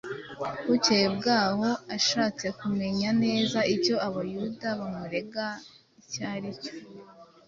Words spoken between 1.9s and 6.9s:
ashatse kumenya neza icyo Abayuda bamurega icyo ari cyo